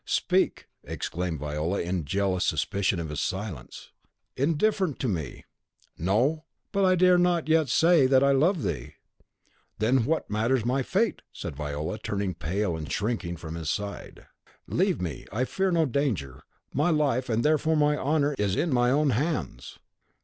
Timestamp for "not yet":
7.19-7.69